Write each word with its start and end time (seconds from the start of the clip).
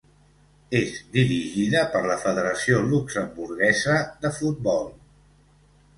És 0.79 0.93
dirigida 1.17 1.83
per 1.95 2.01
la 2.11 2.17
Federació 2.23 2.81
Luxemburguesa 2.89 4.03
de 4.25 4.33
Futbol. 4.39 4.93